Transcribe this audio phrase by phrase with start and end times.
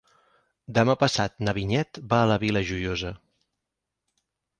[0.77, 3.13] Demà passat na Vinyet va a la Vila Joiosa.